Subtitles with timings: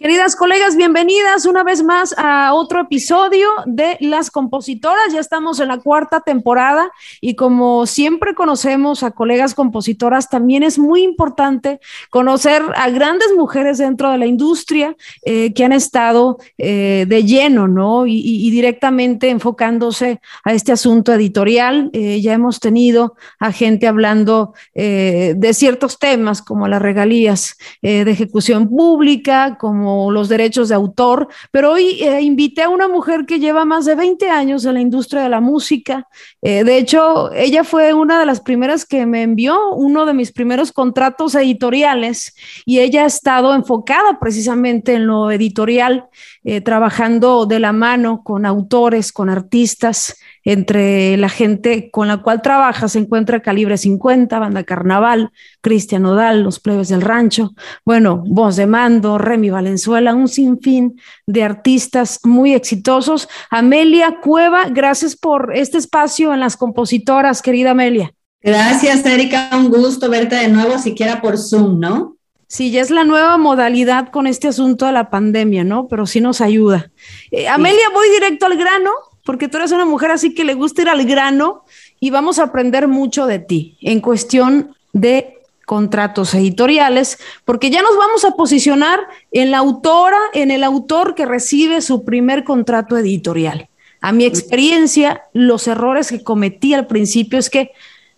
[0.00, 5.12] Queridas colegas, bienvenidas una vez más a otro episodio de Las Compositoras.
[5.12, 6.90] Ya estamos en la cuarta temporada
[7.20, 13.76] y como siempre conocemos a colegas compositoras, también es muy importante conocer a grandes mujeres
[13.76, 18.06] dentro de la industria eh, que han estado eh, de lleno, ¿no?
[18.06, 21.90] Y, directamente enfocándose a este asunto editorial.
[21.92, 28.68] Eh, ya hemos tenido a gente hablando de ciertos temas como las regalías de ejecución
[28.68, 33.64] pública, como los derechos de autor, pero hoy eh, invité a una mujer que lleva
[33.64, 36.06] más de 20 años en la industria de la música.
[36.42, 40.32] Eh, de hecho, ella fue una de las primeras que me envió uno de mis
[40.32, 46.06] primeros contratos editoriales y ella ha estado enfocada precisamente en lo editorial,
[46.44, 52.42] eh, trabajando de la mano con autores, con artistas entre la gente con la cual
[52.42, 57.52] trabaja se encuentra Calibre 50, Banda Carnaval, Cristian Odal, Los Plebes del Rancho,
[57.84, 63.28] bueno, Voz de Mando, Remy Valenzuela, un sinfín de artistas muy exitosos.
[63.50, 68.12] Amelia Cueva, gracias por este espacio en las compositoras, querida Amelia.
[68.42, 72.16] Gracias, Erika, un gusto verte de nuevo, siquiera por Zoom, ¿no?
[72.48, 75.86] Sí, ya es la nueva modalidad con este asunto de la pandemia, ¿no?
[75.86, 76.90] Pero sí nos ayuda.
[77.30, 78.90] Eh, Amelia, voy directo al grano
[79.24, 81.64] porque tú eres una mujer así que le gusta ir al grano
[81.98, 87.96] y vamos a aprender mucho de ti en cuestión de contratos editoriales, porque ya nos
[87.96, 88.98] vamos a posicionar
[89.30, 93.68] en la autora, en el autor que recibe su primer contrato editorial.
[94.00, 97.70] A mi experiencia, los errores que cometí al principio es que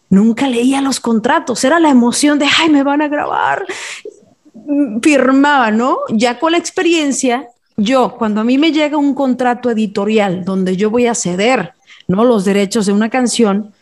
[0.09, 3.67] nunca leía los contratos, era la emoción de, ay, me van a grabar,
[5.03, 5.99] firmaba, ¿no?
[6.09, 10.91] Ya con la experiencia yo, cuando a mí me llega un contrato editorial donde yo
[10.91, 11.75] voy a ceder,
[12.09, 12.25] ¿no?
[12.25, 13.73] Los derechos de una canción,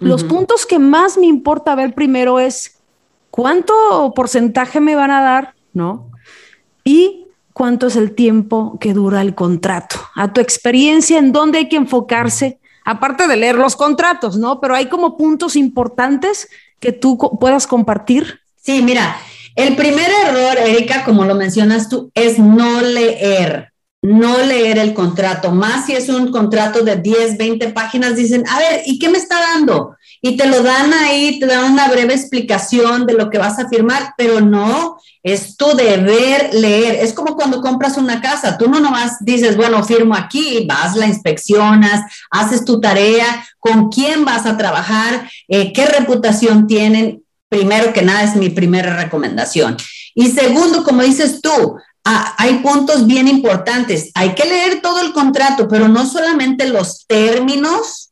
[0.00, 2.78] los puntos que más me importa ver primero es
[3.30, 6.10] cuánto porcentaje me van a dar, ¿no?
[6.84, 9.96] Y cuánto es el tiempo que dura el contrato.
[10.14, 14.60] A tu experiencia, en dónde hay que enfocarse, aparte de leer los contratos, ¿no?
[14.60, 16.48] Pero hay como puntos importantes
[16.78, 18.40] que tú puedas compartir.
[18.56, 19.16] Sí, mira,
[19.58, 25.50] el primer error, Erika, como lo mencionas tú, es no leer, no leer el contrato,
[25.50, 29.18] más si es un contrato de 10, 20 páginas, dicen, a ver, ¿y qué me
[29.18, 29.96] está dando?
[30.22, 33.68] Y te lo dan ahí, te dan una breve explicación de lo que vas a
[33.68, 36.94] firmar, pero no, es tu deber leer.
[37.00, 41.08] Es como cuando compras una casa, tú no nomás dices, bueno, firmo aquí, vas, la
[41.08, 48.02] inspeccionas, haces tu tarea, con quién vas a trabajar, eh, qué reputación tienen, primero que
[48.02, 49.76] nada es mi primera recomendación.
[50.14, 54.10] Y segundo, como dices tú, ah, hay puntos bien importantes.
[54.14, 58.10] Hay que leer todo el contrato, pero no solamente los términos,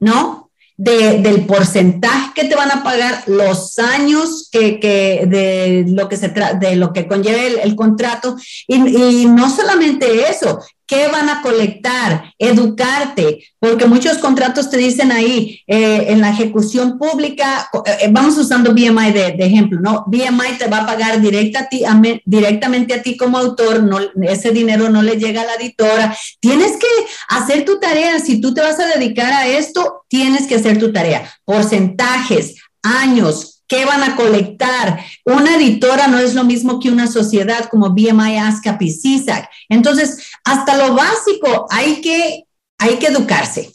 [0.00, 0.42] ¿no?
[0.76, 4.80] del porcentaje que te van a pagar, los años que,
[5.28, 10.58] de lo que se de lo que conlleve el, contrato y, y, no solamente eso,
[10.92, 12.34] ¿Qué van a colectar?
[12.38, 18.74] Educarte, porque muchos contratos te dicen ahí, eh, en la ejecución pública, eh, vamos usando
[18.74, 20.04] BMI de, ejemplo, ¿no?
[20.06, 21.82] BMI te va a pagar directa a ti,
[22.26, 26.14] directamente a ti como autor, no, ese dinero no le llega a la editora.
[26.40, 26.86] Tienes que
[27.28, 30.92] hacer tu tarea, si tú te vas a dedicar a esto, tienes que hacer tu
[30.92, 31.26] tarea.
[31.46, 35.02] Porcentajes, años, ¿Qué van a colectar?
[35.24, 39.48] Una editora no es lo mismo que una sociedad como BMI, ASCAP y CISAC.
[39.70, 42.44] Entonces, hasta lo básico hay que,
[42.76, 43.72] hay que educarse.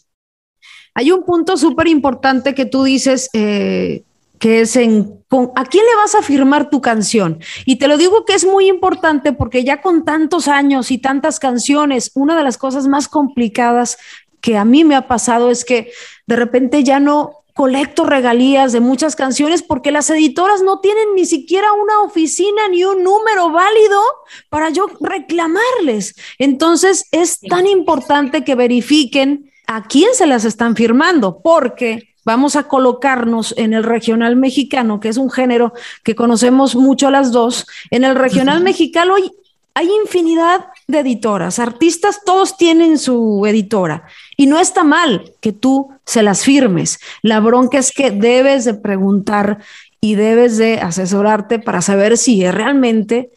[0.94, 4.03] Hay un punto súper importante que tú dices, eh,
[4.38, 5.18] que es en
[5.56, 7.40] a quién le vas a firmar tu canción.
[7.66, 11.40] Y te lo digo que es muy importante porque ya con tantos años y tantas
[11.40, 13.97] canciones, una de las cosas más complicadas
[14.41, 15.91] que a mí me ha pasado es que
[16.28, 21.25] de repente ya no colecto regalías de muchas canciones porque las editoras no tienen ni
[21.25, 24.00] siquiera una oficina ni un número válido
[24.50, 26.16] para yo reclamarles.
[26.37, 32.67] Entonces es tan importante que verifiquen a quién se las están firmando, porque vamos a
[32.67, 35.73] colocarnos en el regional mexicano, que es un género
[36.03, 37.66] que conocemos mucho las dos.
[37.90, 39.31] En el regional mexicano hay,
[39.73, 45.89] hay infinidad de editoras, artistas, todos tienen su editora y no está mal que tú
[46.05, 46.99] se las firmes.
[47.23, 49.57] La bronca es que debes de preguntar
[49.99, 53.31] y debes de asesorarte para saber si es realmente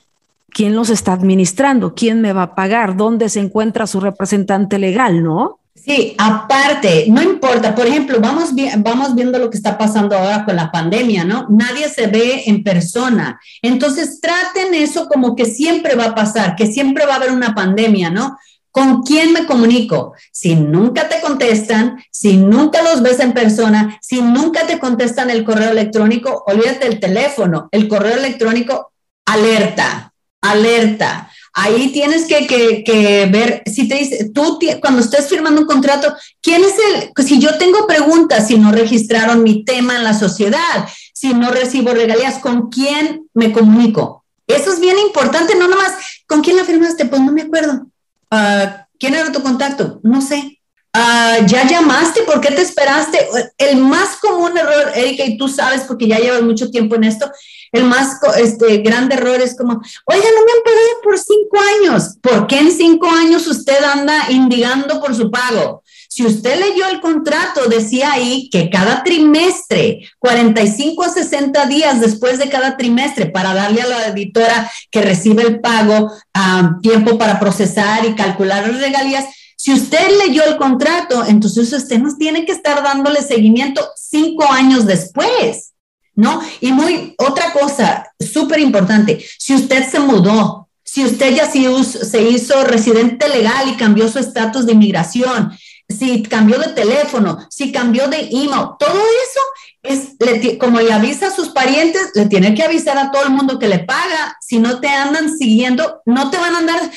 [0.51, 5.23] quién los está administrando, quién me va a pagar, dónde se encuentra su representante legal,
[5.23, 5.59] ¿no?
[5.75, 10.55] Sí, aparte, no importa, por ejemplo, vamos, vamos viendo lo que está pasando ahora con
[10.55, 11.47] la pandemia, ¿no?
[11.49, 13.41] Nadie se ve en persona.
[13.63, 17.55] Entonces, traten eso como que siempre va a pasar, que siempre va a haber una
[17.55, 18.37] pandemia, ¿no?
[18.71, 20.15] ¿Con quién me comunico?
[20.31, 25.45] Si nunca te contestan, si nunca los ves en persona, si nunca te contestan el
[25.45, 28.93] correo electrónico, olvídate el teléfono, el correo electrónico,
[29.27, 31.31] alerta, alerta.
[31.53, 36.75] Ahí tienes que, ver, si te dice, tú cuando estés firmando un contrato, ¿quién es
[36.95, 37.27] el?
[37.27, 41.93] Si yo tengo preguntas, si no registraron mi tema en la sociedad, si no recibo
[41.93, 44.25] regalías, ¿con quién me comunico?
[44.47, 45.93] Eso es bien importante, no nomás,
[46.29, 47.07] ¿con quién la firmaste?
[47.07, 47.90] Pues no me acuerdo.
[48.31, 50.01] Ah, ¿Quién era tu contacto?
[50.03, 50.61] No sé.
[50.93, 52.23] Ah, ¿Ya llamaste?
[52.23, 53.29] ¿Por qué te esperaste?
[53.59, 57.31] El más común error, Erika, y tú sabes porque ya llevas mucho tiempo en esto,
[57.73, 62.17] el más este, grande error es como, oiga, no me han pagado por cinco años.
[62.21, 65.85] ¿Por qué en cinco años usted anda indigando por su pago?
[66.13, 72.41] Si usted leyó el contrato, decía ahí que cada trimestre, 45 a 60 días después
[72.41, 77.39] de cada trimestre, para darle a la editora que recibe el pago um, tiempo para
[77.39, 79.27] procesar y calcular las regalías,
[79.57, 84.87] si usted leyó el contrato, entonces usted nos tiene que estar dándole seguimiento cinco años
[84.87, 85.75] después.
[86.17, 86.41] ¿no?
[86.61, 92.65] Y muy, otra cosa súper importante, si usted se mudó, si usted ya se hizo
[92.65, 95.53] residente legal y cambió su estatus de inmigración,
[95.91, 99.41] si cambió de teléfono, si cambió de email, todo eso
[99.83, 100.11] es,
[100.59, 103.69] como le avisa a sus parientes, le tiene que avisar a todo el mundo que
[103.69, 104.37] le paga.
[104.41, 106.91] Si no te andan siguiendo, no te van a andar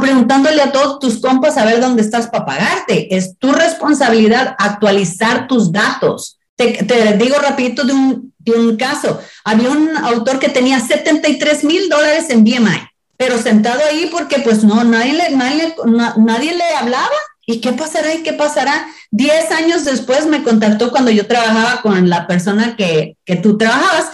[0.00, 3.14] preguntándole a todos tus compas a ver dónde estás para pagarte.
[3.14, 6.38] Es tu responsabilidad actualizar tus datos.
[6.56, 9.20] Te, digo rapidito de un, de un caso.
[9.44, 14.64] Había un autor que tenía 73 mil dólares en BMI, pero sentado ahí porque pues
[14.64, 17.08] no, nadie le, nadie, le hablaba.
[17.52, 18.14] ¿Y qué pasará?
[18.14, 18.86] ¿Y qué pasará?
[19.10, 24.06] Diez años después me contactó cuando yo trabajaba con la persona que, que tú trabajabas,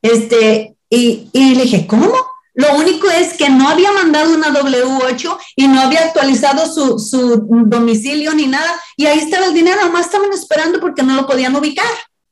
[0.00, 2.10] este, y, le dije, ¿cómo?
[2.54, 7.46] Lo único es que no había mandado una W8 y no había actualizado su, su
[7.66, 8.70] domicilio ni nada.
[8.96, 11.84] Y ahí estaba el dinero, nomás estaban esperando porque no lo podían ubicar.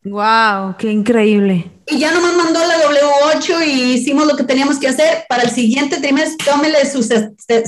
[0.02, 1.70] Wow, qué increíble.
[1.86, 5.24] Y ya nomás mandó la W8 y hicimos lo que teníamos que hacer.
[5.28, 7.08] Para el siguiente trimestre, tómele sus,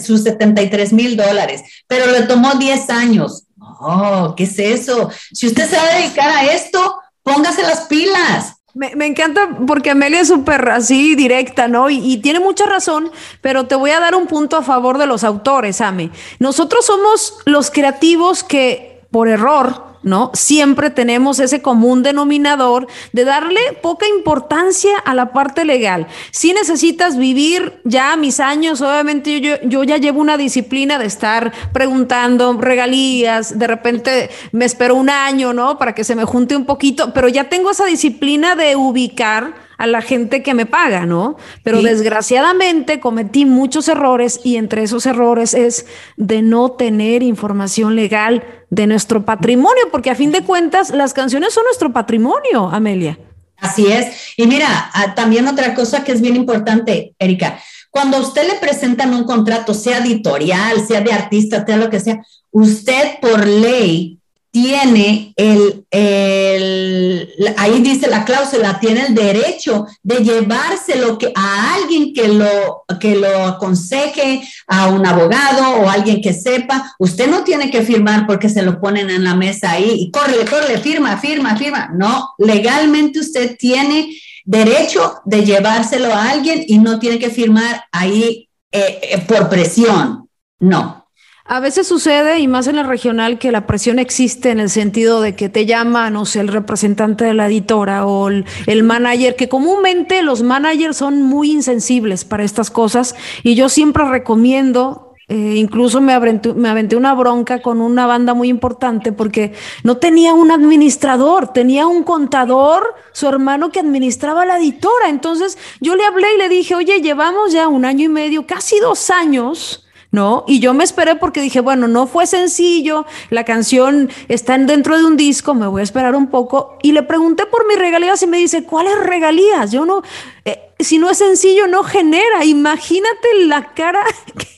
[0.03, 3.45] sus 73 mil dólares, pero le tomó 10 años.
[3.59, 5.11] Oh, ¿qué es eso?
[5.33, 8.55] Si usted se va a dedicar a esto, póngase las pilas.
[8.75, 11.89] Me, encanta porque Amelia es súper así directa, ¿no?
[11.89, 13.11] Y, y, tiene mucha razón,
[13.41, 16.11] pero te voy a dar un punto a favor de los autores, Ame.
[16.41, 20.31] Nosotros somos los creativos que por error ¿no?
[20.35, 26.07] Siempre tenemos ese común denominador de darle poca importancia a la parte legal.
[26.31, 31.53] Si necesitas vivir ya mis años, obviamente yo, yo ya llevo una disciplina de estar
[31.73, 35.77] preguntando regalías, de repente me espero un año, ¿no?
[35.77, 39.87] Para que se me junte un poquito, pero ya tengo esa disciplina de ubicar a
[39.87, 41.37] la gente que me paga, ¿no?
[41.63, 45.87] Pero desgraciadamente cometí muchos errores y entre esos errores es
[46.17, 51.55] de no tener información legal de nuestro patrimonio, porque a fin de cuentas las canciones
[51.55, 53.19] son nuestro patrimonio, Amelia.
[53.59, 54.35] Así es.
[54.37, 57.59] Y mira, ah, también otra cosa que es bien importante, Erika,
[57.91, 62.01] cuando a usted le presentan un contrato, sea editorial, sea de artista, sea lo que
[62.01, 62.21] sea,
[62.51, 64.19] usted por ley
[64.57, 72.15] tiene el, el, ahí dice la cláusula, tiene el derecho de llevárselo que, a alguien
[72.15, 76.91] que lo, que lo aconseje, a un abogado o alguien que sepa.
[76.99, 80.47] Usted no tiene que firmar porque se lo ponen en la mesa ahí y corre,
[80.49, 81.91] corre, firma, firma, firma.
[81.95, 84.09] No, legalmente usted tiene
[84.47, 90.31] derecho de llevárselo a alguien y no tiene que firmar ahí eh, eh, por presión.
[90.61, 91.06] No,
[91.49, 95.21] a veces sucede, y más en el regional, que la presión existe en el sentido
[95.21, 99.49] de que te llama, no sé, el representante de la editora o el, manager, que
[99.49, 103.15] comúnmente los managers son muy insensibles para estas cosas.
[103.45, 108.35] Y yo siempre recomiendo, eh, incluso me aventé, me aventé una bronca con una banda
[108.35, 109.53] muy importante porque
[109.85, 115.11] no tenía un administrador, tenía un contador, su hermano que administraba la editora.
[115.11, 118.81] Entonces yo le hablé y le dije, oye, llevamos ya un año y medio, casi
[118.81, 119.86] dos años
[120.17, 120.45] ¿no?
[120.49, 125.05] Y yo me esperé porque dije, bueno, no fue sencillo, la canción está dentro de
[125.05, 126.79] un disco, me voy a esperar un poco.
[126.83, 129.73] Y le pregunté por mis regalías y me dice, ¿cuáles regalías?
[129.73, 130.03] Yo no,
[130.47, 132.47] eh, si no es sencillo, no genera.
[132.47, 134.03] Imagínate la cara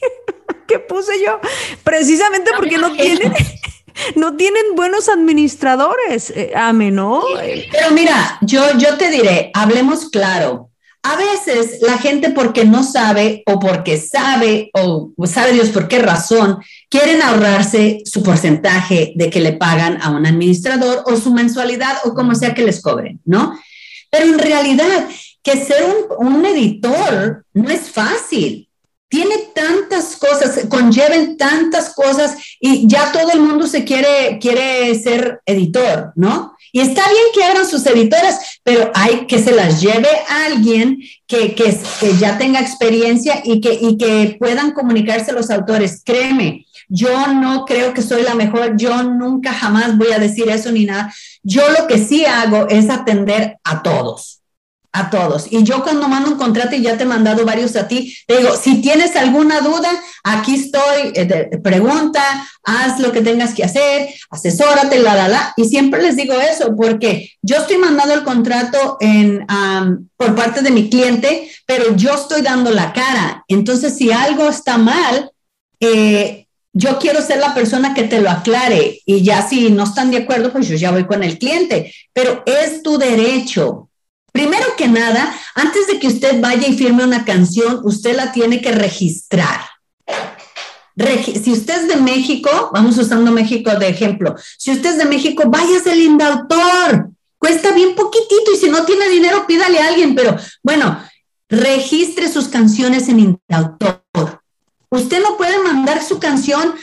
[0.68, 1.40] que, puse yo,
[1.82, 3.34] precisamente porque no tienen...
[4.14, 7.24] No tienen buenos administradores, eh, Ame, ¿no?
[7.72, 10.67] Pero mira, yo, yo te diré, hablemos claro
[11.08, 16.00] a veces la gente porque no sabe o porque sabe o sabe Dios por qué
[16.00, 16.58] razón,
[16.90, 22.12] quieren ahorrarse su porcentaje de que le pagan a un administrador o su mensualidad o
[22.12, 23.58] como sea que les cobren, ¿no?
[24.10, 25.08] Pero en realidad,
[25.42, 25.82] que ser
[26.18, 28.68] un, editor no es fácil.
[29.10, 35.40] tiene tantas cosas, conlleven tantas cosas y ya todo el mundo se quiere, quiere ser
[35.46, 36.54] editor, ¿no?
[36.78, 41.00] Y está bien que abran sus editoras, pero hay que se las lleve a alguien
[41.26, 41.76] que, que,
[42.20, 46.02] ya tenga experiencia y que, y que puedan comunicarse los autores.
[46.04, 50.70] Créeme, yo no creo que soy la mejor, yo nunca jamás voy a decir eso
[50.70, 51.12] ni nada.
[51.42, 54.37] Yo lo que sí hago es atender a todos
[54.92, 55.46] a todos.
[55.50, 58.38] Y yo cuando mando un contrato y ya te he mandado varios a ti, te
[58.38, 59.90] digo, si tienes alguna duda,
[60.24, 62.22] aquí estoy, eh, pregunta,
[62.64, 65.52] haz lo que tengas que hacer, asesórate, la, la, la.
[65.56, 69.46] Y siempre les digo eso, porque yo estoy mandando el contrato en,
[70.16, 73.44] por parte de mi cliente, pero yo estoy dando la cara.
[73.48, 75.30] Entonces, si algo está mal,
[75.80, 80.10] eh, yo quiero ser la persona que te lo aclare y ya si no están
[80.10, 83.87] de acuerdo, pues yo ya voy con el cliente, pero es tu derecho
[84.32, 88.60] Primero que nada, antes de que usted vaya y firme una canción, usted la tiene
[88.60, 89.60] que registrar.
[90.96, 95.44] si usted es de México, vamos usando México de ejemplo, si usted es de México,
[95.46, 97.10] váyase al indautor.
[97.38, 101.00] Cuesta bien poquitito y si no tiene dinero, pídale a alguien, pero bueno,
[101.48, 104.37] registre sus canciones en indautor.
[104.90, 106.74] Usted no puede mandar su canción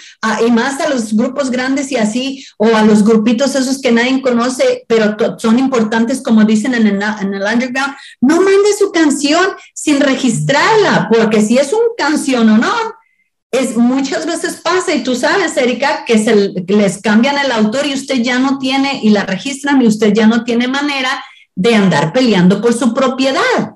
[0.46, 4.22] y más a los grupos grandes y así, o a los grupitos esos que nadie
[4.22, 7.96] conoce, pero son importantes, como dicen en el, en el underground.
[8.22, 12.74] No mande su canción sin registrarla, porque si es un canción o no,
[13.52, 16.36] es, muchas veces pasa, y tú sabes, Erika, que se
[16.68, 20.28] les cambian el autor y usted ya no tiene, y la registran y usted ya
[20.28, 21.24] no tiene manera
[21.56, 23.76] de andar peleando por su propiedad.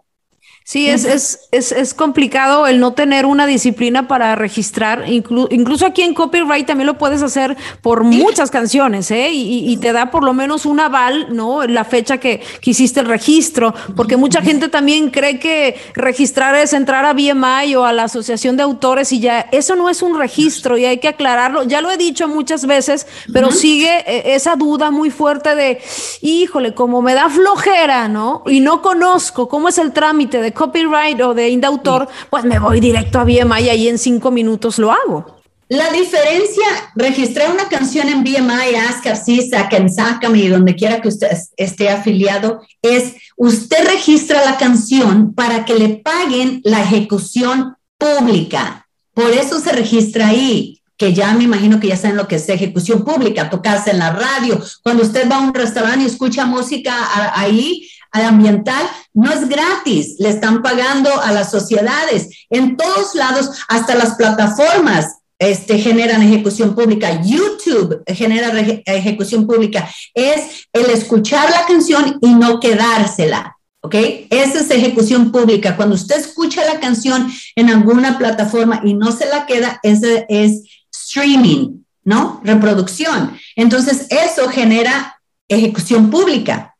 [0.70, 5.06] Sí, es, es, es, es, complicado el no tener una disciplina para registrar.
[5.08, 9.32] incluso aquí en copyright también lo puedes hacer por muchas canciones, ¿eh?
[9.32, 11.66] Y, te da por lo menos un aval, ¿no?
[11.66, 16.74] La fecha que, que, hiciste el registro, porque mucha gente también cree que registrar es
[16.74, 20.20] entrar a BMI o a la Asociación de Autores y ya, eso no es un
[20.20, 21.64] registro y hay que aclararlo.
[21.64, 25.82] Ya lo he dicho muchas veces, pero sigue eh, esa duda muy fuerte de,
[26.22, 28.44] híjole, como me da flojera, ¿no?
[28.46, 32.82] Y no conozco cómo es el trámite de copyright o de indautor, pues me voy
[32.82, 35.40] directo a BMI y ahí en cinco minutos lo hago.
[35.70, 41.30] La diferencia, registrar una canción en BMI, ASCAP, CISAC, en SACAMI, donde quiera que usted
[41.56, 48.88] esté afiliado, es usted registra la canción para que le paguen la ejecución pública.
[49.14, 52.50] Por eso se registra ahí, que ya me imagino que ya saben lo que es
[52.50, 54.60] ejecución pública, tocarse en la radio.
[54.84, 56.94] Cuando usted va a un restaurante y escucha música
[57.40, 62.46] ahí, ambiental no es gratis, le están pagando a las sociedades.
[62.50, 67.22] En todos lados, hasta las plataformas este, generan ejecución pública.
[67.24, 68.52] YouTube genera
[68.86, 69.90] ejecución pública.
[70.14, 73.56] Es el escuchar la canción y no quedársela.
[73.82, 73.96] ¿Ok?
[74.30, 75.78] Esa es ejecución pública.
[75.78, 80.64] Cuando usted escucha la canción en alguna plataforma y no se la queda, ese es
[80.92, 82.42] streaming, ¿no?
[82.44, 83.38] Reproducción.
[83.56, 86.76] Entonces, eso genera ejecución pública.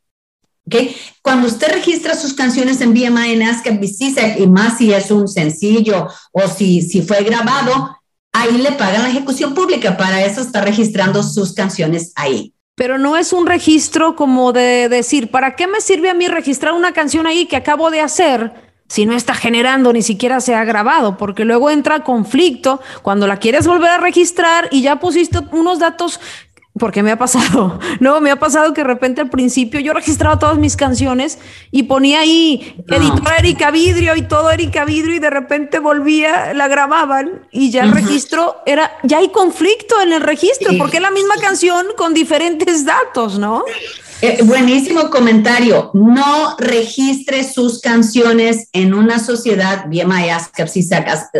[1.22, 3.82] Cuando usted registra sus canciones en BMI, en ASCAP,
[4.38, 7.96] y más si es un sencillo o si, si fue grabado,
[8.32, 9.96] ahí le pagan la ejecución pública.
[9.96, 12.54] Para eso está registrando sus canciones ahí.
[12.76, 16.72] Pero no es un registro como de decir, ¿para qué me sirve a mí registrar
[16.72, 18.70] una canción ahí que acabo de hacer?
[18.90, 23.36] si no está generando, ni siquiera se ha grabado, porque luego entra conflicto cuando la
[23.36, 26.18] quieres volver a registrar y ya pusiste unos datos
[26.80, 30.40] porque me ha pasado, no, me ha pasado que de repente al principio yo registraba
[30.40, 31.38] todas mis canciones
[31.70, 36.66] y ponía ahí editora Erika Vidrio y todo Erika Vidrio y de repente volvía, la
[36.66, 41.12] grababan y ya el registro era, ya hay conflicto en el registro porque es la
[41.12, 43.62] misma canción con diferentes datos, ¿no?
[44.22, 45.90] Eh, buenísimo comentario.
[45.94, 50.68] No registre sus canciones en una sociedad, BMI, ASCAP,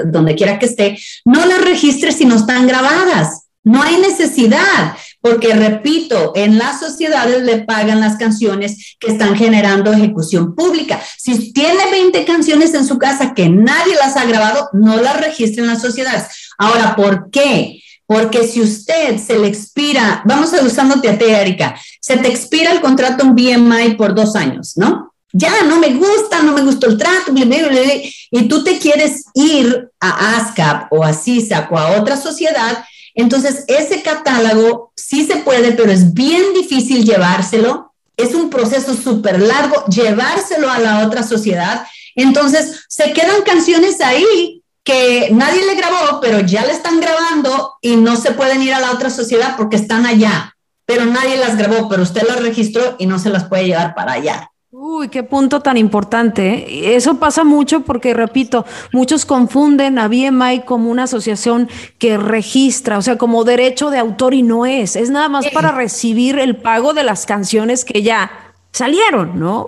[0.06, 0.99] donde quiera que esté.
[1.25, 3.49] No las registre si no están grabadas.
[3.62, 9.92] No hay necesidad, porque repito, en las sociedades le pagan las canciones que están generando
[9.92, 11.00] ejecución pública.
[11.18, 15.62] Si tiene 20 canciones en su casa que nadie las ha grabado, no las registre
[15.62, 16.24] en las sociedades.
[16.58, 17.82] Ahora, ¿por qué?
[18.06, 22.72] Porque si usted se le expira, vamos a usándote a ti, Erika, se te expira
[22.72, 25.12] el contrato en BMI por dos años, ¿no?
[25.32, 30.38] Ya no me gusta, no me gustó el trato, y tú te quieres ir a
[30.38, 32.84] ASCAP o a CISAC o a otra sociedad,
[33.14, 37.93] entonces, ese catálogo sí se puede, pero es bien difícil llevárselo.
[38.17, 41.87] Es un proceso súper largo llevárselo a la otra sociedad.
[42.14, 47.97] Entonces, se quedan canciones ahí que nadie le grabó, pero ya le están grabando y
[47.97, 51.88] no se pueden ir a la otra sociedad porque están allá, pero nadie las grabó,
[51.88, 54.50] pero usted las registró y no se las puede llevar para allá.
[54.82, 56.54] Uy, qué punto tan importante.
[56.54, 56.96] ¿eh?
[56.96, 61.68] Eso pasa mucho porque, repito, muchos confunden a BMI como una asociación
[61.99, 64.96] que registra, o sea, como derecho de autor y no es.
[64.96, 69.66] Es nada más para recibir el pago de las canciones que ya salieron, ¿no?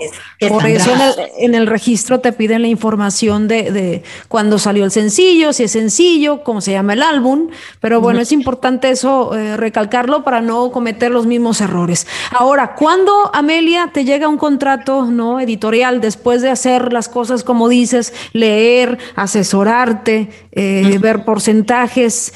[0.49, 0.92] Por eso
[1.38, 5.73] en el, registro te piden la información de, de cuándo salió el sencillo, si es
[5.73, 7.49] sencillo, cómo se llama el álbum,
[7.80, 12.06] pero bueno, es importante eso eh, recalcarlo para no cometer los mismos errores.
[12.30, 17.68] Ahora, ¿cuándo, Amelia, te llega un contrato no editorial después de hacer las cosas como
[17.68, 22.35] dices, leer, asesorarte, eh, ver porcentajes?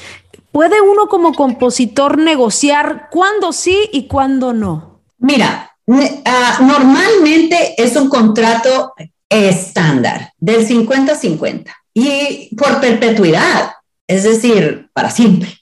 [0.51, 5.01] ¿Puede uno como compositor negociar cuándo sí y cuándo no?
[5.19, 5.76] Mira,
[6.25, 8.93] Ah, normalmente es un contrato
[9.29, 13.71] estándar del 50-50 y por perpetuidad,
[14.05, 15.57] es decir, para siempre,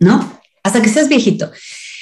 [0.00, 0.40] ¿no?
[0.62, 1.50] Hasta que seas viejito.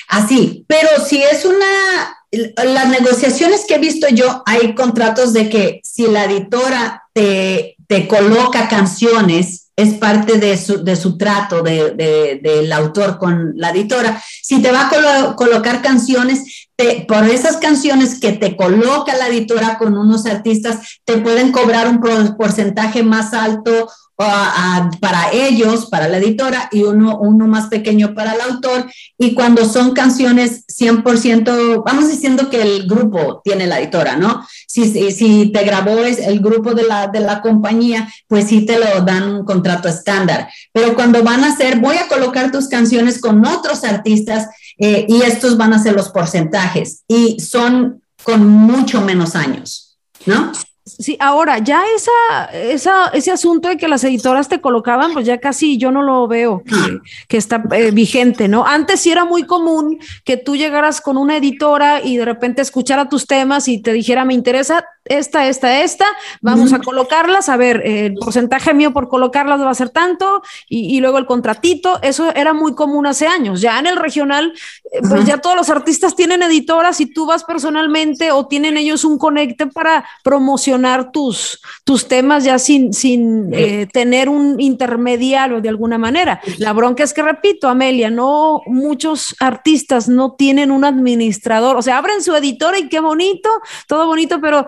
[0.08, 2.16] Así, pero si es una,
[2.64, 8.06] las negociaciones que he visto yo, hay contratos de que si la editora te, te
[8.06, 14.22] coloca canciones es parte de su, de su trato de, del autor con la editora.
[14.42, 16.63] Si te va a colocar canciones,
[17.06, 22.00] por esas canciones que te coloca la editora con unos artistas, te pueden cobrar un
[22.36, 28.40] porcentaje más alto para ellos, para la editora, y uno, uno más pequeño para el
[28.40, 28.88] autor.
[29.18, 34.46] Y cuando son canciones 100%, vamos diciendo que el grupo tiene la editora, ¿no?
[34.68, 38.64] Si, si, si te grabó es el grupo de la, de la compañía, pues sí
[38.64, 40.48] te lo dan un contrato estándar.
[40.72, 45.22] Pero cuando van a hacer, voy a colocar tus canciones con otros artistas eh, y
[45.22, 50.52] estos van a ser los porcentajes y son con mucho menos años, ¿no?
[50.86, 55.38] Sí, ahora ya esa, esa, ese asunto de que las editoras te colocaban, pues ya
[55.38, 56.88] casi yo no lo veo que, ah.
[57.26, 58.66] que está eh, vigente, ¿no?
[58.66, 63.08] Antes sí era muy común que tú llegaras con una editora y de repente escuchara
[63.08, 66.06] tus temas y te dijera, me interesa esta, esta, esta,
[66.40, 70.96] vamos a colocarlas, a ver, el porcentaje mío por colocarlas va a ser tanto y,
[70.96, 73.60] y, luego el contratito, eso era muy común hace años.
[73.60, 74.52] Ya en el regional,
[74.92, 79.04] eh, pues ya todos los artistas tienen editoras y tú vas personalmente o tienen ellos
[79.04, 85.68] un conecte para promocionar tus, tus temas ya sin, sin eh, tener un intermediario de
[85.68, 86.40] alguna manera.
[86.58, 91.98] La bronca es que, repito, Amelia, no muchos artistas no tienen un administrador, o sea,
[91.98, 93.50] abren su editora y qué bonito,
[93.86, 94.66] todo bonito, pero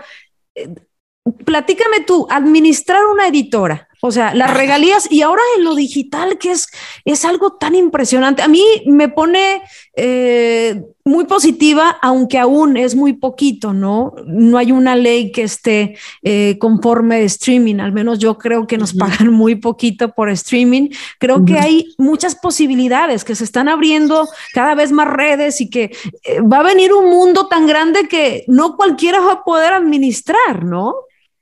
[1.44, 6.52] platícame tú, administrar una editora, o sea, las regalías y ahora en lo digital, que
[6.52, 6.68] es,
[7.04, 8.42] es algo tan impresionante.
[8.42, 9.62] A mí me pone
[9.94, 14.14] eh, muy positiva, aunque aún es muy poquito, ¿no?
[14.26, 18.76] No hay una ley que esté eh, conforme de streaming, al menos yo creo que
[18.76, 20.90] nos pagan muy poquito por streaming.
[21.18, 25.96] Creo que hay muchas posibilidades que se están abriendo cada vez más redes y que
[26.24, 30.64] eh, va a venir un mundo tan grande que no cualquiera va a poder administrar,
[30.64, 30.94] ¿no?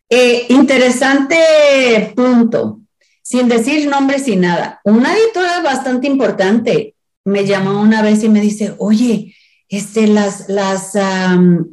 [0.08, 2.80] Eh, interesante punto,
[3.22, 4.80] sin decir nombres y nada.
[4.84, 9.34] Una editora bastante importante me llamó una vez y me dice, oye,
[9.68, 10.94] este, las, las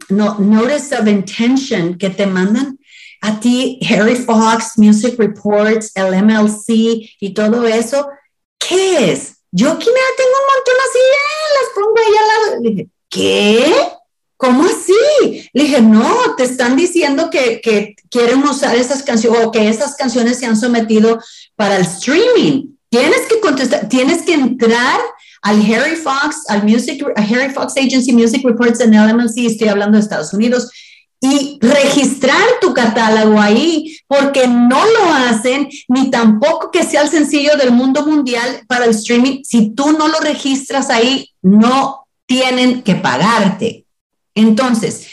[0.09, 2.79] no, notice of intention que te mandan
[3.21, 6.69] a ti, Harry Fox, Music Reports, el MLC
[7.19, 8.07] y todo eso,
[8.57, 9.35] ¿qué es?
[9.51, 12.63] Yo aquí me tengo un montón así, eh, las pongo ahí.
[12.63, 14.00] Le dije, ¿qué?
[14.41, 15.47] ¿Cómo así?
[15.53, 19.95] Le dije, no, te están diciendo que, que quieren usar esas canciones o que esas
[19.95, 21.19] canciones se han sometido
[21.55, 22.69] para el streaming.
[22.89, 24.99] Tienes que contestar, tienes que entrar
[25.43, 30.03] al Harry Fox, al Music, Harry Fox Agency Music Reports en LMC, estoy hablando de
[30.03, 30.71] Estados Unidos,
[31.19, 37.57] y registrar tu catálogo ahí, porque no lo hacen, ni tampoco que sea el sencillo
[37.57, 39.43] del mundo mundial para el streaming.
[39.43, 43.85] Si tú no lo registras ahí, no tienen que pagarte.
[44.35, 45.07] Entonces,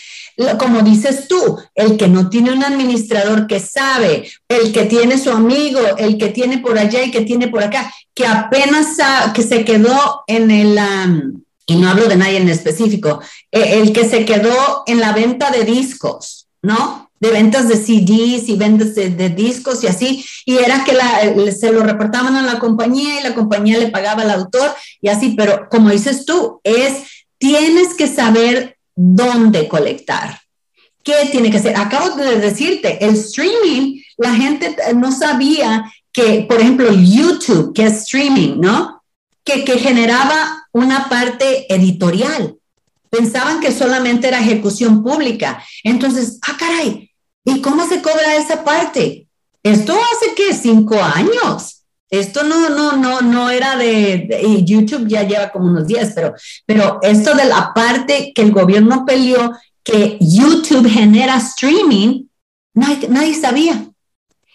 [0.58, 5.30] como dices tú, el que no tiene un administrador que sabe, el que tiene su
[5.30, 8.96] amigo, el que tiene por allá y que tiene por acá, que apenas
[9.34, 10.78] que se quedó en el,
[11.66, 15.50] y no hablo de nadie en específico, e, el que se quedó en la venta
[15.50, 17.10] de discos, ¿no?
[17.20, 20.96] De ventas de CDs y ventas de, discos y así, y era que
[21.50, 25.34] se lo reportaban a la compañía y la compañía le pagaba al autor y así,
[25.36, 27.02] pero como dices tú, es,
[27.38, 30.40] tienes que saber dónde colectar.
[31.04, 31.76] ¿Qué tiene que ser?
[31.76, 38.02] Acabo de decirte, el streaming, la gente no sabía que, por ejemplo, YouTube, que es
[38.02, 39.04] streaming, ¿no?
[39.44, 42.56] Que, que generaba una parte editorial.
[43.08, 45.62] Pensaban que solamente era ejecución pública.
[45.84, 47.10] Entonces, ah, caray,
[47.44, 49.28] ¿y cómo se cobra esa parte?
[49.62, 51.77] Esto hace que cinco años.
[52.10, 56.98] Esto no, no, no, no era de, YouTube ya lleva como unos días, pero, pero
[57.02, 62.24] esto de la parte que el gobierno peleó, que YouTube genera streaming,
[62.74, 63.84] nadie, nadie sabía.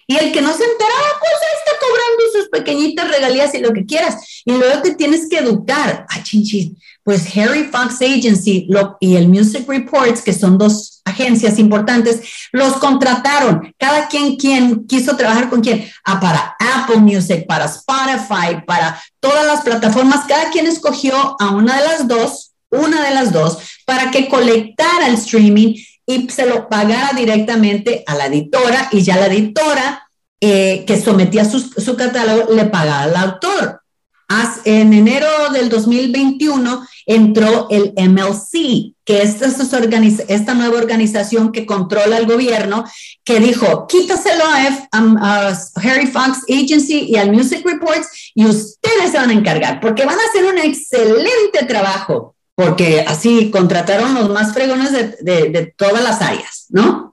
[0.05, 3.85] Y el que no se enteraba, pues está cobrando sus pequeñitas regalías y lo que
[3.85, 4.41] quieras.
[4.45, 6.05] Y luego te tienes que educar.
[6.09, 8.67] Ah, chin, Pues Harry Fox Agency
[8.99, 13.73] y el Music Reports, que son dos agencias importantes, los contrataron.
[13.77, 15.89] Cada quien, quien quiso trabajar con quién.
[16.05, 20.25] Ah, para Apple Music, para Spotify, para todas las plataformas.
[20.27, 25.07] Cada quien escogió a una de las dos, una de las dos, para que colectara
[25.07, 30.07] el streaming y se lo pagara directamente a la editora y ya la editora
[30.41, 33.82] eh, que sometía su, su, catálogo le pagaba al autor.
[34.65, 42.25] En enero del 2021 entró el MLC, que es esta, nueva organización que controla el
[42.25, 42.85] gobierno,
[43.23, 49.17] que dijo, quítaselo a, a Harry Fox Agency y al Music Reports y ustedes se
[49.17, 54.53] van a encargar, porque van a hacer un excelente trabajo porque así contrataron los más
[54.53, 57.12] fregones de, todas las áreas, ¿no?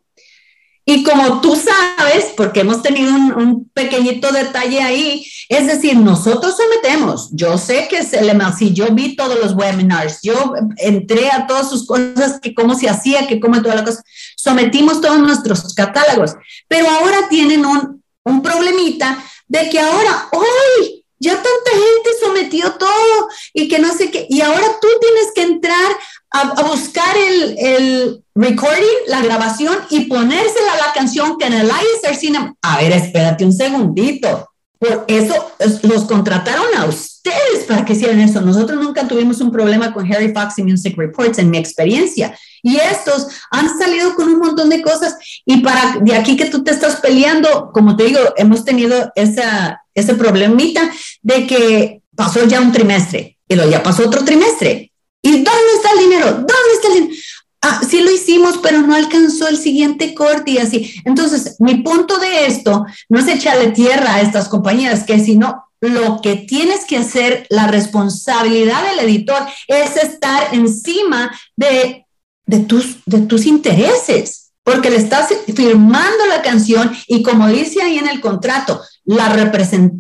[0.90, 7.30] Y como tú sabes, porque hemos tenido un, pequeñito detalle ahí, es decir, nosotros sometemos,
[7.30, 11.70] yo sé que es el si yo vi todos los webinars, yo entré a todas
[11.70, 14.02] sus cosas, que cómo se hacía, que cómo toda la cosa,
[14.36, 16.34] sometimos todos nuestros catálogos,
[16.66, 23.28] pero ahora tienen un, un problemita de que ahora, hoy, ya tanta gente sometió todo
[23.52, 25.92] y que no sé qué, y ahora tú tienes que entrar
[26.32, 31.68] a, buscar el, el, recording, la grabación y ponérsela a la canción que en el
[31.68, 32.54] ISR Cinema.
[32.62, 34.48] A ver, espérate un segundito.
[34.78, 35.52] Por eso
[35.82, 38.40] los contrataron a ustedes para que hicieran eso.
[38.40, 42.34] Nosotros nunca tuvimos un problema con Harry Fox y Music Reports en mi experiencia.
[42.62, 45.16] Y estos han salido con un montón de cosas.
[45.44, 49.82] Y para de aquí que tú te estás peleando, como te digo, hemos tenido esa,
[50.00, 50.90] ese problemita
[51.22, 54.92] de que pasó ya un trimestre y luego ya pasó otro trimestre.
[55.22, 56.26] ¿Y dónde está el dinero?
[56.32, 57.14] ¿Dónde está el dinero?
[57.62, 60.94] Ah, sí lo hicimos, pero no alcanzó el siguiente corte y así.
[61.04, 66.20] Entonces, mi punto de esto no es echarle tierra a estas compañías, que sino lo
[66.20, 72.06] que tienes que hacer, la responsabilidad del editor es estar encima de,
[72.46, 77.98] de, tus, de tus intereses, porque le estás firmando la canción y como dice ahí
[77.98, 79.28] en el contrato, la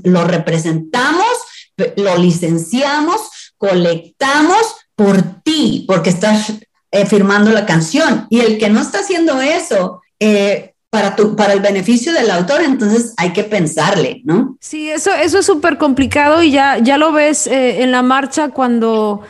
[0.04, 1.26] lo representamos,
[1.96, 3.20] lo licenciamos,
[3.56, 6.52] colectamos por ti, porque estás
[6.90, 8.26] eh, firmando la canción.
[8.30, 12.62] Y el que no está haciendo eso, eh, para, tu, para el beneficio del autor,
[12.62, 14.56] entonces hay que pensarle, ¿no?
[14.60, 18.48] Sí, eso, eso es súper complicado y ya, ya lo ves eh, en la marcha
[18.48, 19.22] cuando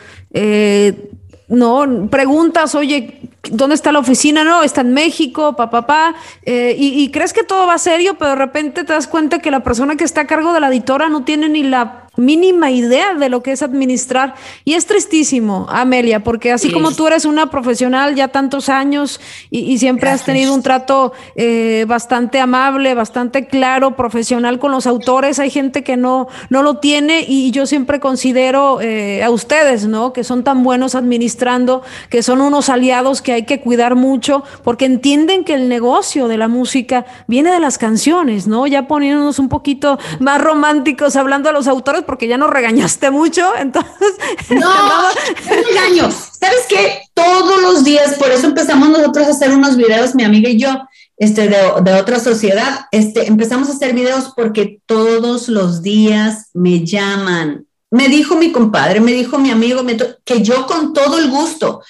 [1.51, 3.19] no preguntas, oye,
[3.51, 4.43] ¿dónde está la oficina?
[4.43, 6.15] No, está en México, papá, papá.
[6.45, 9.59] y, y, crees que todo va serio, pero de repente te das cuenta que la
[9.61, 13.29] persona que está a cargo de la editora no tiene ni la mínima idea de
[13.29, 14.35] lo que es administrar.
[14.65, 19.19] Y es tristísimo, Amelia, porque así como tú eres una profesional ya tantos años
[19.49, 25.39] y, siempre has tenido un trato eh, bastante amable, bastante claro, profesional con los autores,
[25.39, 30.13] hay gente que no, no lo tiene y yo siempre considero eh, a ustedes, ¿no?
[30.13, 34.85] Que son tan buenos administrando, que son unos aliados que hay que cuidar mucho, porque
[34.85, 38.67] entienden que el negocio de la música viene de las canciones, ¿no?
[38.67, 43.55] Ya poniéndonos un poquito más románticos, hablando a los autores porque ya nos regañaste mucho,
[43.59, 44.15] entonces...
[44.49, 45.09] No, no
[45.45, 46.09] regaño.
[46.11, 47.01] ¿Sabes qué?
[47.13, 50.69] Todos los días, por eso empezamos nosotros a hacer unos videos, mi amiga y yo,
[51.17, 56.83] este, de, de, otra sociedad, este, empezamos a hacer videos porque todos los días me
[56.83, 57.65] llaman.
[57.91, 59.85] Me dijo mi compadre, me dijo mi amigo,
[60.23, 61.81] que yo con todo el gusto,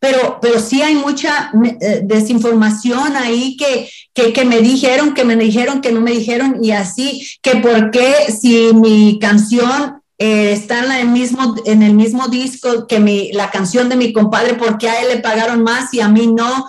[0.00, 5.80] pero, pero sí hay mucha eh, desinformación ahí que, que, me dijeron, que me dijeron,
[5.80, 10.92] que no me dijeron y así, que por qué si mi canción eh, está en,
[10.92, 15.00] el mismo, en el mismo disco que mi, la canción de mi compadre, porque a
[15.00, 16.66] él le pagaron más y a mí no.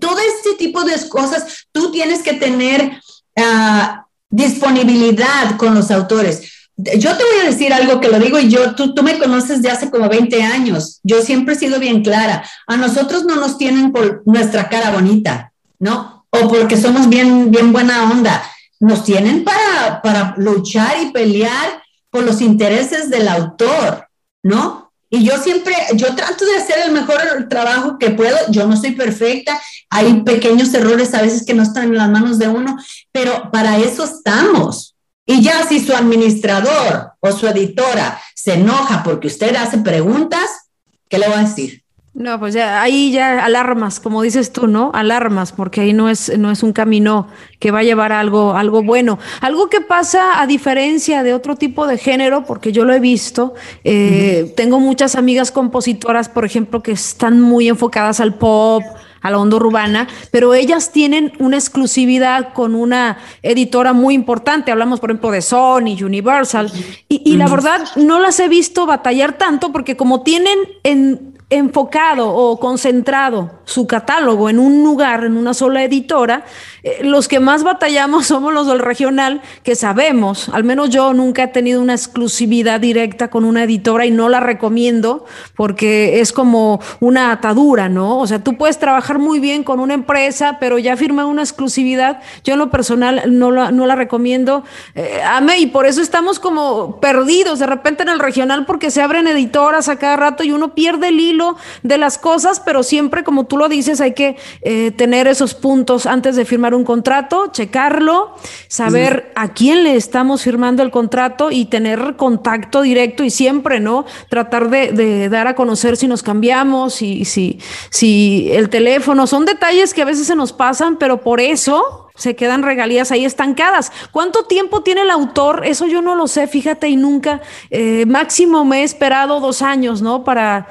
[0.00, 3.00] todo este tipo de cosas, tú tienes que tener
[3.36, 8.48] ah, disponibilidad con los autores yo te voy a decir algo que lo digo y
[8.48, 11.00] yo, tú, tú me conoces de hace como 20 años.
[11.02, 12.44] Yo siempre he sido bien clara.
[12.66, 16.26] A nosotros no nos tienen por nuestra cara bonita, ¿no?
[16.30, 18.42] O porque somos bien, bien buena onda.
[18.80, 24.08] Nos tienen para, para luchar y pelear por los intereses del autor,
[24.42, 24.92] ¿no?
[25.14, 28.34] Y yo siempre, yo trato de hacer el mejor trabajo que puedo.
[28.48, 29.60] Yo no soy perfecta.
[29.90, 32.78] Hay pequeños errores a veces que no están en las manos de uno,
[33.12, 34.91] pero para eso estamos.
[35.32, 40.68] Y ya si su administrador o su editora se enoja porque usted hace preguntas,
[41.08, 41.82] ¿qué le va a decir?
[42.12, 44.90] No, pues ya ahí ya alarmas, como dices tú, ¿no?
[44.92, 48.52] Alarmas, porque ahí no es, no es un camino que va a llevar a algo,
[48.52, 49.18] algo bueno.
[49.40, 53.54] Algo que pasa a diferencia de otro tipo de género, porque yo lo he visto,
[53.84, 58.82] eh, tengo muchas amigas compositoras, por ejemplo, que están muy enfocadas al pop,
[59.22, 64.70] a la onda urbana, pero ellas tienen una exclusividad con una editora muy importante.
[64.70, 66.70] Hablamos, por ejemplo, de Sony, Universal,
[67.08, 72.34] y, y la verdad no las he visto batallar tanto porque como tienen en enfocado
[72.34, 76.44] o concentrado su catálogo en un lugar, en una sola editora,
[76.82, 81.44] eh, los que más batallamos somos los del regional, que sabemos, al menos yo nunca
[81.44, 86.80] he tenido una exclusividad directa con una editora y no la recomiendo porque es como
[87.00, 88.18] una atadura, ¿no?
[88.18, 92.22] O sea, tú puedes trabajar muy bien con una empresa, pero ya firma una exclusividad,
[92.44, 94.64] yo en lo personal no la, no la recomiendo.
[94.94, 99.02] Eh, ame, y por eso estamos como perdidos de repente en el regional porque se
[99.02, 101.41] abren editoras a cada rato y uno pierde el hilo
[101.82, 106.06] de las cosas, pero siempre, como tú lo dices, hay que eh, tener esos puntos
[106.06, 108.34] antes de firmar un contrato, checarlo,
[108.68, 114.04] saber a quién le estamos firmando el contrato y tener contacto directo y siempre, ¿no?
[114.28, 117.58] Tratar de, dar a conocer si nos cambiamos, y si,
[117.90, 122.36] si el teléfono, son detalles que a veces se nos pasan, pero por eso se
[122.36, 123.90] quedan regalías ahí estancadas.
[124.10, 125.62] ¿Cuánto tiempo tiene el autor?
[125.64, 130.02] Eso yo no lo sé, fíjate, y nunca, eh, máximo me he esperado dos años,
[130.02, 130.24] ¿no?
[130.24, 130.68] Para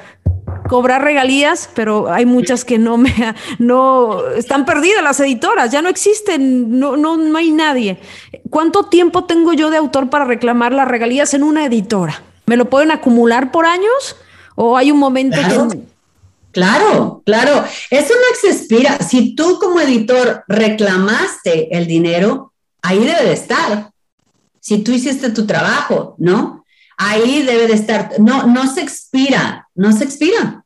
[0.68, 3.12] cobrar regalías, pero hay muchas que no me
[3.58, 7.98] no están perdidas las editoras, ya no existen, no, no, no hay nadie.
[8.50, 12.22] ¿Cuánto tiempo tengo yo de autor para reclamar las regalías en una editora?
[12.46, 14.16] ¿Me lo pueden acumular por años?
[14.56, 15.92] ¿O hay un momento que
[16.52, 17.64] Claro, claro.
[17.90, 18.98] Eso no expira.
[18.98, 23.90] Si tú como editor reclamaste el dinero, ahí debe de estar.
[24.60, 26.64] Si tú hiciste tu trabajo, ¿no?
[26.98, 28.12] Ahí debe de estar.
[28.18, 30.62] No, no se expira, no se expira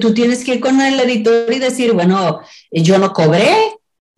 [0.00, 2.40] tú tienes que ir con el editor y decir, bueno,
[2.70, 3.54] yo no cobré.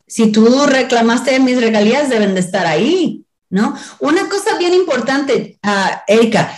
[0.07, 3.77] Si tú reclamaste mis regalías, deben de estar ahí, ¿no?
[3.99, 6.57] Una cosa bien importante, uh, Erika,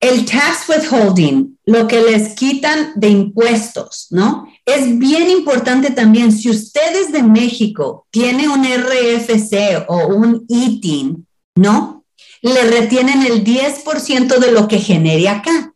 [0.00, 4.46] el tax withholding, lo que les quitan de impuestos, ¿no?
[4.64, 12.04] Es bien importante también, si ustedes de México tiene un RFC o un ITIN, ¿no?
[12.42, 15.74] Le retienen el 10% de lo que genere acá.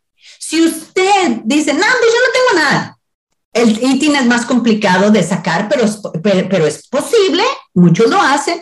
[0.53, 2.99] Si usted dice, no, yo no tengo nada,
[3.53, 5.83] el ITIN es más complicado de sacar, pero,
[6.21, 7.41] pero, es posible,
[7.73, 8.61] muchos lo hacen.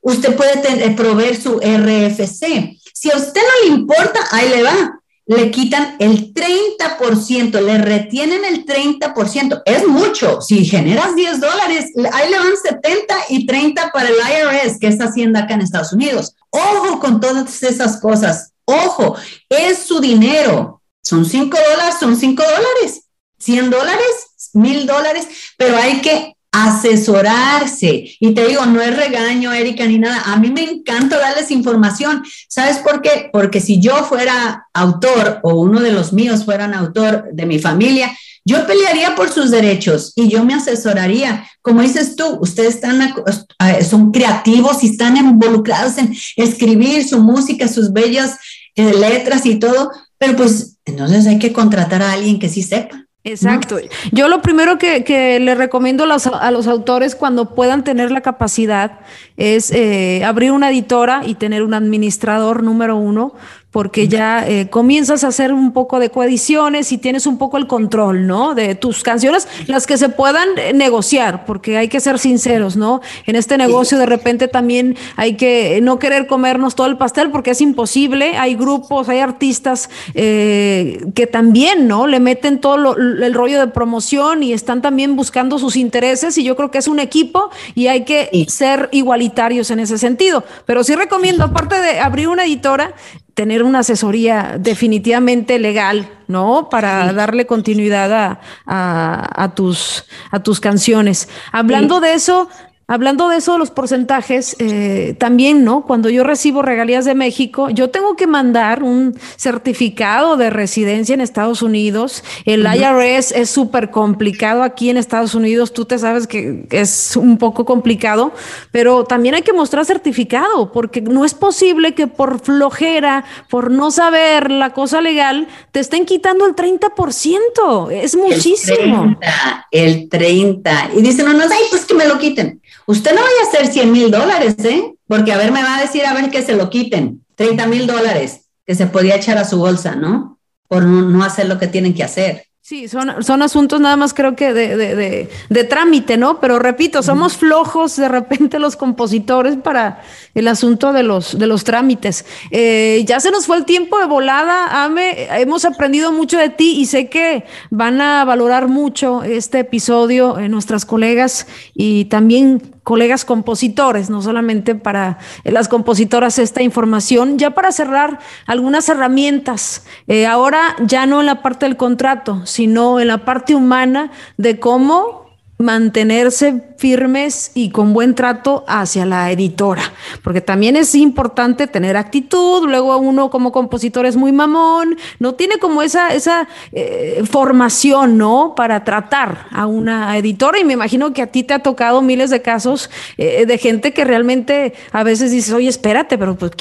[0.00, 2.76] Usted puede eh, proveer su RFC.
[2.92, 5.00] Si a usted no le importa, ahí le va.
[5.26, 9.62] Le quitan el 30%, le retienen el 30%.
[9.64, 10.40] Es mucho.
[10.40, 15.00] Si generas 10 dólares, ahí le van 70 y 30 para el IRS, que es
[15.00, 16.34] Hacienda acá en Estados Unidos.
[16.50, 18.54] Ojo con todas esas cosas.
[18.64, 19.14] Ojo,
[19.48, 20.77] es su dinero.
[21.08, 23.04] Son 5 dólares, son 5 dólares,
[23.38, 28.14] 100 dólares, 1000 dólares, pero hay que asesorarse.
[28.20, 30.20] Y te digo, no es regaño, Erika, ni nada.
[30.26, 32.22] A mí me encanta darles información.
[32.50, 33.30] ¿Sabes por qué?
[33.32, 38.14] Porque si yo fuera autor o uno de los míos fueran autor de mi familia,
[38.44, 41.48] yo pelearía por sus derechos y yo me asesoraría.
[41.62, 43.14] Como dices tú, ustedes están,
[43.60, 48.36] eh, son creativos y están involucrados en escribir su música, sus bellas
[48.74, 53.08] eh, letras y todo, pero pues entonces hay que contratar a alguien que sí sepa.
[53.24, 53.78] Exacto.
[54.12, 58.10] Yo lo primero que, que le recomiendo a los, a los, autores cuando puedan tener
[58.10, 59.00] la capacidad
[59.36, 63.34] es eh, abrir una editora y tener un administrador número uno,
[63.78, 67.68] porque ya eh, comienzas a hacer un poco de coediciones y tienes un poco el
[67.68, 68.56] control, ¿no?
[68.56, 73.00] De tus canciones, las que se puedan eh, negociar, porque hay que ser sinceros, ¿no?
[73.24, 77.52] En este negocio de repente también hay que no querer comernos todo el pastel porque
[77.52, 78.36] es imposible.
[78.36, 82.08] Hay grupos, hay artistas eh, que también, ¿no?
[82.08, 86.56] Le meten todo el rollo de promoción y están también buscando sus intereses y yo
[86.56, 90.42] creo que es un equipo y hay que ser igualitarios en ese sentido.
[90.66, 92.92] Pero sí recomiendo, aparte de abrir una editora,
[93.38, 96.68] tener una asesoría definitivamente legal, ¿no?
[96.68, 101.28] Para darle continuidad a, tus, a tus canciones.
[101.52, 102.48] Hablando de eso,
[102.90, 105.84] Hablando de eso, de los porcentajes, eh, también, ¿no?
[105.84, 111.20] Cuando yo recibo regalías de México, yo tengo que mandar un certificado de residencia en
[111.20, 112.24] Estados Unidos.
[112.46, 115.74] El IRS es súper complicado aquí en Estados Unidos.
[115.74, 118.32] Tú te sabes que es un poco complicado,
[118.72, 123.90] pero también hay que mostrar certificado, porque no es posible que por flojera, por no
[123.90, 127.90] saber la cosa legal, te estén quitando el 30%.
[127.90, 129.02] Es muchísimo.
[129.02, 130.90] El 30, el 30.
[130.96, 132.62] Y dicen, no, no, ay, pues que me lo quiten.
[132.88, 134.94] Usted no vaya a hacer 100 mil dólares, ¿eh?
[135.06, 137.22] Porque a ver, me va a decir, a ver, que se lo quiten.
[137.34, 140.38] 30 mil dólares que se podía echar a su bolsa, ¿no?
[140.68, 142.44] Por no, hacer lo que tienen que hacer.
[142.62, 146.40] Sí, son, son asuntos nada más creo que de, de, de, trámite, ¿no?
[146.40, 150.02] Pero repito, somos flojos de repente los compositores para
[150.34, 152.24] el asunto de los, de los trámites.
[152.50, 156.78] Eh, ya se nos fue el tiempo de volada, Ame, hemos aprendido mucho de ti
[156.78, 163.26] y sé que van a valorar mucho este episodio eh, nuestras colegas y también colegas
[163.26, 167.36] compositores, no solamente para eh, las compositoras esta información.
[167.36, 172.98] Ya para cerrar, algunas herramientas, eh, ahora ya no en la parte del contrato, sino
[172.98, 175.27] en la parte humana de cómo
[175.58, 179.92] mantenerse firmes y con buen trato hacia la editora,
[180.22, 185.58] porque también es importante tener actitud, luego uno como compositor es muy mamón, no tiene
[185.58, 188.54] como esa, esa eh, formación, ¿no?
[188.56, 192.30] Para tratar a una editora y me imagino que a ti te ha tocado miles
[192.30, 196.52] de casos eh, de gente que realmente a veces dice, oye, espérate, pero pues,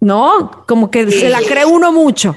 [0.00, 2.36] no, como que se la cree uno mucho.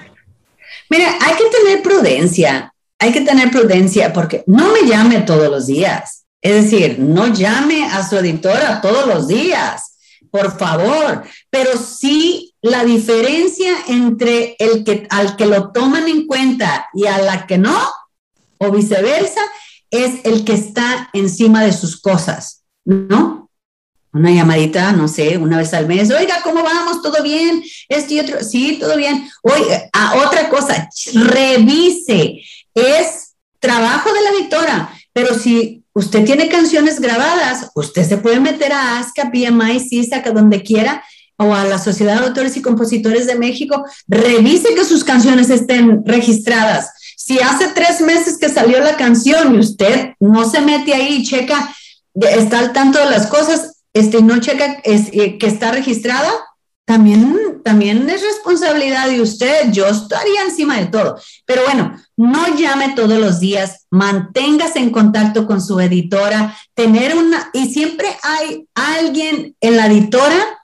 [0.89, 2.72] Mira, hay que tener prudencia
[3.03, 6.23] hay que tener prudencia porque no me llame todos los días.
[6.41, 9.97] Es decir, no llame a su editora todos los días,
[10.31, 11.21] por favor.
[11.49, 17.17] Pero sí la diferencia entre el que al que lo toman en cuenta y a
[17.17, 17.77] la que no,
[18.57, 19.41] o viceversa,
[19.91, 23.49] es el que está encima de sus cosas, ¿no?
[24.13, 26.09] Una llamadita, no sé, una vez al mes.
[26.09, 27.01] Oiga, ¿cómo vamos?
[27.01, 27.61] ¿Todo bien?
[27.89, 28.41] Esto y otro.
[28.43, 29.29] Sí, todo bien.
[29.41, 32.39] Oiga, a otra cosa, revise
[32.73, 38.73] es trabajo de la editora, pero si usted tiene canciones grabadas, usted se puede meter
[38.73, 41.03] a ASCAP, BMI, CISAC, a donde quiera,
[41.37, 46.03] o a la Sociedad de Autores y Compositores de México, revise que sus canciones estén
[46.05, 46.91] registradas.
[47.17, 51.23] Si hace tres meses que salió la canción y usted no se mete ahí y
[51.23, 51.73] checa,
[52.15, 56.31] está al tanto de las cosas, este, no checa eh, que está registrada,
[56.85, 59.71] también, también es responsabilidad de usted.
[59.71, 61.17] Yo estaría encima de todo.
[61.45, 67.49] Pero bueno, no llame todos los días, manténgase en contacto con su editora, tener una,
[67.53, 70.59] y siempre hay alguien en la editora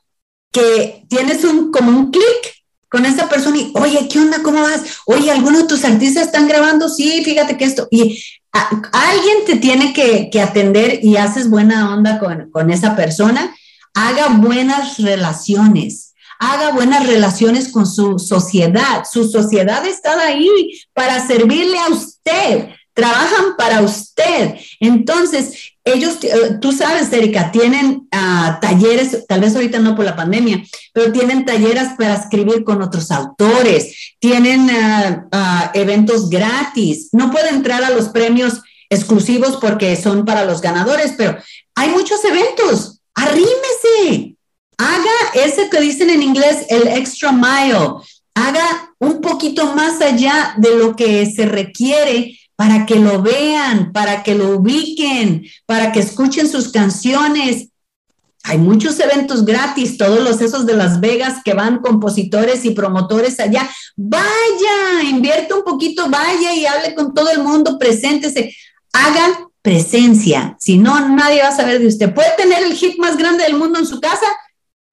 [0.51, 2.59] que tienes un, como un clic
[2.89, 4.41] con esa persona y, oye, ¿qué onda?
[4.41, 4.81] ¿Cómo vas?
[5.05, 6.89] Oye, ¿alguno de tus artistas están grabando?
[6.89, 7.87] Sí, fíjate que esto.
[7.91, 13.55] Y alguien te tiene que, que, atender y haces buena onda con, con esa persona.
[13.93, 16.08] Haga buenas relaciones
[16.39, 19.03] haga buenas relaciones con su sociedad.
[19.09, 20.49] Su sociedad está ahí
[20.93, 22.69] para servirle a usted.
[22.93, 24.55] Trabajan para usted.
[24.79, 30.15] Entonces, ellos, eh, tú sabes, Erika, tienen ah, talleres, tal vez ahorita no por la
[30.15, 37.09] pandemia, pero tienen talleres para escribir con otros autores, tienen ah, ah, eventos gratis.
[37.11, 41.37] No puede entrar a los premios exclusivos porque son para los ganadores, pero
[41.75, 43.01] hay muchos eventos.
[43.13, 44.35] Arrímese,
[44.79, 47.95] haga ese que dicen en inglés el extra mile,
[48.33, 54.23] haga un poquito más allá de lo que se requiere para que lo vean, para
[54.23, 57.67] que lo ubiquen, para que escuchen sus canciones.
[58.43, 63.39] Hay muchos eventos gratis, todos los esos de Las Vegas que van compositores y promotores
[63.41, 63.69] allá.
[63.97, 68.55] Vaya, invierta un poquito, vaya y hable con todo el mundo, preséntese,
[68.93, 70.55] haga presencia.
[70.57, 72.13] Si no, nadie va a saber de usted.
[72.13, 74.25] Puede tener el hit más grande del mundo en su casa,